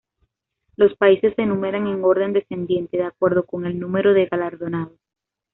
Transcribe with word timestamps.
Los 0.77 0.95
países 0.97 1.35
se 1.35 1.43
enumeran 1.43 1.85
en 1.85 2.03
orden 2.03 2.33
descendiente 2.33 2.97
de 2.97 3.03
acuerdo 3.03 3.45
con 3.45 3.67
el 3.67 3.79
número 3.79 4.15
de 4.15 4.25
galardonados. 4.25 4.99